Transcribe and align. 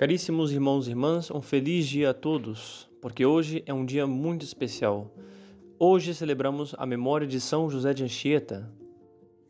Caríssimos 0.00 0.50
irmãos 0.50 0.86
e 0.86 0.92
irmãs, 0.92 1.30
um 1.30 1.42
feliz 1.42 1.86
dia 1.86 2.08
a 2.08 2.14
todos, 2.14 2.88
porque 3.02 3.26
hoje 3.26 3.62
é 3.66 3.74
um 3.74 3.84
dia 3.84 4.06
muito 4.06 4.46
especial. 4.46 5.14
Hoje 5.78 6.14
celebramos 6.14 6.74
a 6.78 6.86
memória 6.86 7.26
de 7.26 7.38
São 7.38 7.68
José 7.68 7.92
de 7.92 8.02
Anchieta. 8.02 8.72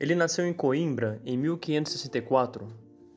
Ele 0.01 0.13
nasceu 0.13 0.45
em 0.45 0.53
Coimbra 0.53 1.23
em 1.25 1.37
1564. 1.39 2.67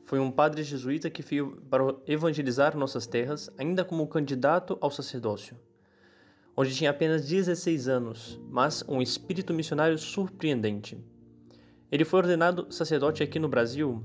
Foi 0.04 0.20
um 0.20 0.30
padre 0.30 0.62
jesuíta 0.62 1.10
que 1.10 1.22
veio 1.22 1.60
para 1.68 1.96
evangelizar 2.06 2.76
nossas 2.76 3.04
terras, 3.04 3.50
ainda 3.58 3.84
como 3.84 4.06
candidato 4.06 4.78
ao 4.80 4.92
sacerdócio, 4.92 5.56
onde 6.56 6.72
tinha 6.72 6.90
apenas 6.90 7.26
16 7.26 7.88
anos, 7.88 8.40
mas 8.48 8.84
um 8.86 9.02
espírito 9.02 9.52
missionário 9.52 9.98
surpreendente. 9.98 10.96
Ele 11.90 12.04
foi 12.04 12.20
ordenado 12.20 12.68
sacerdote 12.70 13.24
aqui 13.24 13.40
no 13.40 13.48
Brasil 13.48 14.04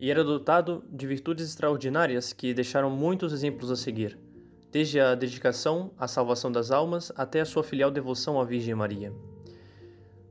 e 0.00 0.10
era 0.10 0.24
dotado 0.24 0.84
de 0.90 1.06
virtudes 1.06 1.48
extraordinárias 1.48 2.32
que 2.32 2.52
deixaram 2.52 2.90
muitos 2.90 3.32
exemplos 3.32 3.70
a 3.70 3.76
seguir, 3.76 4.18
desde 4.70 4.98
a 5.00 5.14
dedicação 5.14 5.92
à 5.98 6.08
salvação 6.08 6.50
das 6.50 6.70
almas 6.70 7.12
até 7.16 7.40
a 7.40 7.44
sua 7.44 7.62
filial 7.62 7.90
devoção 7.90 8.40
à 8.40 8.44
Virgem 8.44 8.74
Maria. 8.74 9.12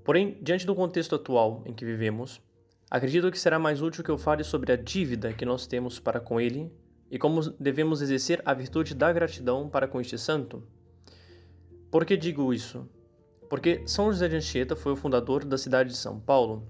Porém, 0.04 0.38
diante 0.42 0.66
do 0.66 0.76
contexto 0.76 1.16
atual 1.16 1.64
em 1.66 1.74
que 1.74 1.86
vivemos, 1.86 2.42
acredito 2.92 3.32
que 3.32 3.40
será 3.40 3.58
mais 3.58 3.82
útil 3.82 4.04
que 4.04 4.12
eu 4.12 4.18
fale 4.18 4.44
sobre 4.44 4.72
a 4.74 4.76
dívida 4.76 5.34
que 5.34 5.46
nós 5.46 5.66
temos 5.66 6.00
para 6.00 6.20
com 6.20 6.42
Ele 6.42 6.70
e 7.10 7.18
como 7.18 7.42
devemos 7.60 8.02
exercer 8.02 8.42
a 8.44 8.54
virtude 8.54 8.94
da 8.94 9.14
gratidão 9.14 9.70
para 9.70 9.88
com 9.88 10.02
este 10.02 10.18
santo. 10.18 10.62
Por 11.90 12.06
que 12.06 12.18
digo 12.18 12.54
isso? 12.54 12.90
Porque 13.50 13.84
São 13.86 14.12
José 14.12 14.28
de 14.28 14.36
Anchieta 14.36 14.76
foi 14.76 14.92
o 14.92 14.96
fundador 14.96 15.46
da 15.46 15.58
cidade 15.58 15.92
de 15.92 15.96
São 15.96 16.20
Paulo 16.20 16.68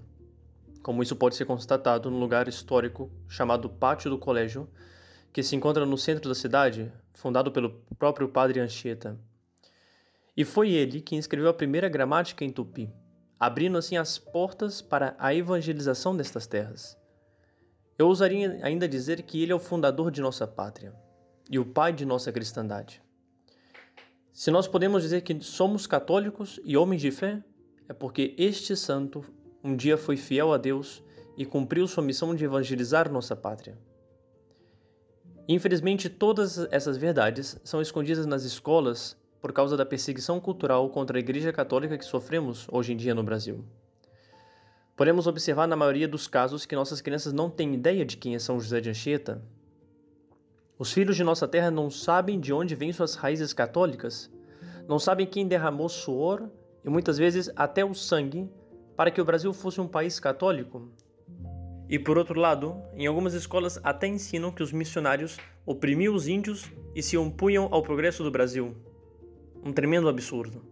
como 0.84 1.02
isso 1.02 1.16
pode 1.16 1.34
ser 1.34 1.46
constatado 1.46 2.10
no 2.10 2.18
lugar 2.18 2.46
histórico 2.46 3.10
chamado 3.26 3.70
Pátio 3.70 4.10
do 4.10 4.18
Colégio, 4.18 4.68
que 5.32 5.42
se 5.42 5.56
encontra 5.56 5.86
no 5.86 5.96
centro 5.96 6.28
da 6.28 6.34
cidade, 6.34 6.92
fundado 7.14 7.50
pelo 7.50 7.82
próprio 7.98 8.28
padre 8.28 8.60
Anchieta. 8.60 9.18
E 10.36 10.44
foi 10.44 10.72
ele 10.72 11.00
quem 11.00 11.18
escreveu 11.18 11.48
a 11.48 11.54
primeira 11.54 11.88
gramática 11.88 12.44
em 12.44 12.50
tupi, 12.50 12.92
abrindo 13.40 13.78
assim 13.78 13.96
as 13.96 14.18
portas 14.18 14.82
para 14.82 15.16
a 15.18 15.34
evangelização 15.34 16.14
destas 16.14 16.46
terras. 16.46 16.98
Eu 17.98 18.08
ousaria 18.08 18.60
ainda 18.62 18.86
dizer 18.86 19.22
que 19.22 19.42
ele 19.42 19.52
é 19.52 19.54
o 19.54 19.58
fundador 19.58 20.10
de 20.10 20.20
nossa 20.20 20.46
pátria 20.46 20.94
e 21.50 21.58
o 21.58 21.64
pai 21.64 21.94
de 21.94 22.04
nossa 22.04 22.30
cristandade. 22.30 23.00
Se 24.34 24.50
nós 24.50 24.68
podemos 24.68 25.02
dizer 25.02 25.22
que 25.22 25.40
somos 25.40 25.86
católicos 25.86 26.60
e 26.62 26.76
homens 26.76 27.00
de 27.00 27.10
fé, 27.10 27.42
é 27.88 27.94
porque 27.94 28.34
este 28.36 28.76
santo 28.76 29.24
um 29.64 29.74
dia 29.74 29.96
foi 29.96 30.18
fiel 30.18 30.52
a 30.52 30.58
Deus 30.58 31.02
e 31.38 31.46
cumpriu 31.46 31.88
sua 31.88 32.04
missão 32.04 32.34
de 32.34 32.44
evangelizar 32.44 33.10
nossa 33.10 33.34
pátria. 33.34 33.78
Infelizmente, 35.48 36.10
todas 36.10 36.58
essas 36.70 36.98
verdades 36.98 37.58
são 37.64 37.80
escondidas 37.80 38.26
nas 38.26 38.44
escolas 38.44 39.16
por 39.40 39.52
causa 39.52 39.76
da 39.76 39.86
perseguição 39.86 40.38
cultural 40.38 40.88
contra 40.90 41.18
a 41.18 41.20
Igreja 41.20 41.52
Católica 41.52 41.96
que 41.96 42.04
sofremos 42.04 42.66
hoje 42.70 42.92
em 42.92 42.96
dia 42.96 43.14
no 43.14 43.22
Brasil. 43.22 43.64
Podemos 44.96 45.26
observar 45.26 45.66
na 45.66 45.76
maioria 45.76 46.06
dos 46.06 46.26
casos 46.26 46.64
que 46.64 46.76
nossas 46.76 47.00
crianças 47.00 47.32
não 47.32 47.50
têm 47.50 47.74
ideia 47.74 48.04
de 48.04 48.16
quem 48.16 48.34
é 48.34 48.38
São 48.38 48.60
José 48.60 48.80
de 48.80 48.90
Anchieta. 48.90 49.42
Os 50.78 50.92
filhos 50.92 51.16
de 51.16 51.24
nossa 51.24 51.48
terra 51.48 51.70
não 51.70 51.90
sabem 51.90 52.38
de 52.38 52.52
onde 52.52 52.74
vêm 52.74 52.92
suas 52.92 53.14
raízes 53.14 53.52
católicas, 53.52 54.30
não 54.86 54.98
sabem 54.98 55.26
quem 55.26 55.48
derramou 55.48 55.88
suor 55.88 56.48
e 56.84 56.88
muitas 56.88 57.18
vezes 57.18 57.50
até 57.56 57.84
o 57.84 57.94
sangue 57.94 58.48
para 58.96 59.10
que 59.10 59.20
o 59.20 59.24
Brasil 59.24 59.52
fosse 59.52 59.80
um 59.80 59.88
país 59.88 60.20
católico? 60.20 60.88
E 61.88 61.98
por 61.98 62.16
outro 62.16 62.38
lado, 62.40 62.82
em 62.94 63.06
algumas 63.06 63.34
escolas 63.34 63.78
até 63.82 64.06
ensinam 64.06 64.50
que 64.50 64.62
os 64.62 64.72
missionários 64.72 65.36
oprimiam 65.66 66.14
os 66.14 66.28
índios 66.28 66.70
e 66.94 67.02
se 67.02 67.16
opunham 67.16 67.68
ao 67.70 67.82
progresso 67.82 68.22
do 68.22 68.30
Brasil. 68.30 68.74
Um 69.62 69.72
tremendo 69.72 70.08
absurdo. 70.08 70.64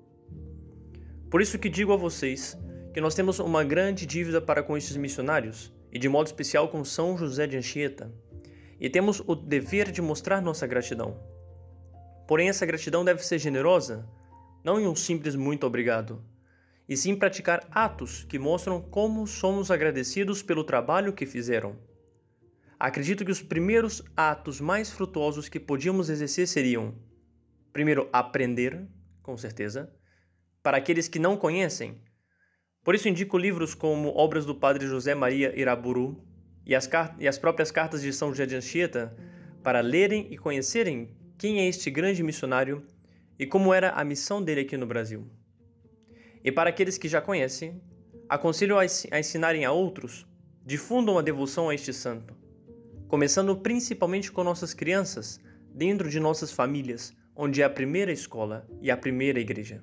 Por 1.30 1.40
isso 1.40 1.58
que 1.58 1.68
digo 1.68 1.92
a 1.92 1.96
vocês 1.96 2.58
que 2.92 3.00
nós 3.00 3.14
temos 3.14 3.38
uma 3.38 3.64
grande 3.64 4.04
dívida 4.04 4.40
para 4.40 4.62
com 4.62 4.76
estes 4.76 4.96
missionários, 4.96 5.72
e 5.90 5.98
de 5.98 6.08
modo 6.08 6.26
especial 6.26 6.68
com 6.68 6.84
São 6.84 7.16
José 7.16 7.46
de 7.46 7.56
Anchieta, 7.56 8.12
e 8.78 8.90
temos 8.90 9.22
o 9.26 9.34
dever 9.34 9.90
de 9.90 10.02
mostrar 10.02 10.42
nossa 10.42 10.66
gratidão. 10.66 11.16
Porém, 12.26 12.48
essa 12.48 12.66
gratidão 12.66 13.04
deve 13.04 13.24
ser 13.24 13.38
generosa, 13.38 14.06
não 14.62 14.78
em 14.78 14.86
um 14.86 14.94
simples 14.94 15.34
muito 15.34 15.66
obrigado, 15.66 16.22
e 16.92 16.96
sim 16.96 17.16
praticar 17.16 17.66
atos 17.70 18.22
que 18.24 18.38
mostram 18.38 18.78
como 18.78 19.26
somos 19.26 19.70
agradecidos 19.70 20.42
pelo 20.42 20.62
trabalho 20.62 21.14
que 21.14 21.24
fizeram. 21.24 21.74
Acredito 22.78 23.24
que 23.24 23.30
os 23.30 23.40
primeiros 23.40 24.02
atos 24.14 24.60
mais 24.60 24.90
frutuosos 24.90 25.48
que 25.48 25.58
podíamos 25.58 26.10
exercer 26.10 26.46
seriam: 26.46 26.94
primeiro, 27.72 28.10
aprender, 28.12 28.86
com 29.22 29.38
certeza, 29.38 29.90
para 30.62 30.76
aqueles 30.76 31.08
que 31.08 31.18
não 31.18 31.34
conhecem. 31.34 31.98
Por 32.84 32.94
isso 32.94 33.08
indico 33.08 33.38
livros 33.38 33.74
como 33.74 34.14
Obras 34.14 34.44
do 34.44 34.54
Padre 34.54 34.86
José 34.86 35.14
Maria 35.14 35.58
Iraburu 35.58 36.22
e 36.66 36.74
as, 36.74 36.90
e 37.18 37.26
as 37.26 37.38
próprias 37.38 37.70
cartas 37.70 38.02
de 38.02 38.12
São 38.12 38.28
José 38.28 38.44
de 38.44 38.56
Anchieta 38.56 39.16
para 39.62 39.80
lerem 39.80 40.26
e 40.30 40.36
conhecerem 40.36 41.16
quem 41.38 41.60
é 41.60 41.66
este 41.66 41.90
grande 41.90 42.22
missionário 42.22 42.86
e 43.38 43.46
como 43.46 43.72
era 43.72 43.92
a 43.92 44.04
missão 44.04 44.42
dele 44.42 44.60
aqui 44.60 44.76
no 44.76 44.86
Brasil. 44.86 45.26
E 46.44 46.50
para 46.50 46.70
aqueles 46.70 46.98
que 46.98 47.08
já 47.08 47.20
conhecem, 47.20 47.80
aconselho 48.28 48.78
a 48.78 49.18
ensinarem 49.18 49.64
a 49.64 49.72
outros, 49.72 50.26
difundam 50.64 51.18
a 51.18 51.22
devoção 51.22 51.68
a 51.68 51.74
este 51.74 51.92
santo, 51.92 52.34
começando 53.08 53.56
principalmente 53.56 54.32
com 54.32 54.42
nossas 54.42 54.72
crianças, 54.72 55.40
dentro 55.74 56.08
de 56.08 56.20
nossas 56.20 56.52
famílias, 56.52 57.14
onde 57.34 57.62
é 57.62 57.64
a 57.64 57.70
primeira 57.70 58.12
escola 58.12 58.66
e 58.80 58.90
a 58.90 58.96
primeira 58.96 59.40
igreja. 59.40 59.82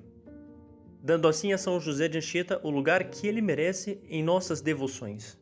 Dando 1.02 1.28
assim 1.28 1.52
a 1.52 1.58
São 1.58 1.80
José 1.80 2.08
de 2.08 2.18
Anchieta 2.18 2.60
o 2.62 2.70
lugar 2.70 3.04
que 3.04 3.26
ele 3.26 3.40
merece 3.40 4.00
em 4.08 4.22
nossas 4.22 4.60
devoções. 4.60 5.38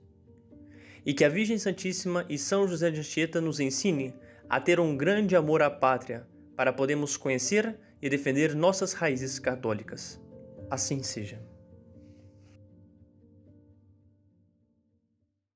E 1.04 1.12
que 1.12 1.24
a 1.24 1.28
Virgem 1.28 1.58
Santíssima 1.58 2.24
e 2.28 2.38
São 2.38 2.66
José 2.68 2.90
de 2.90 3.00
Anchieta 3.00 3.40
nos 3.40 3.58
ensine 3.58 4.14
a 4.48 4.60
ter 4.60 4.78
um 4.80 4.96
grande 4.96 5.36
amor 5.36 5.62
à 5.62 5.70
pátria, 5.70 6.26
para 6.56 6.72
podermos 6.72 7.16
conhecer 7.16 7.78
e 8.00 8.08
defender 8.08 8.54
nossas 8.54 8.92
raízes 8.92 9.38
católicas. 9.38 10.20
Assim 10.70 11.02
seja. 11.02 11.40